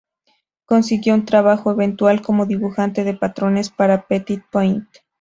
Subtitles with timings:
[0.65, 4.87] Consiguió un trabajo eventual como dibujante de patrones para "petit-point".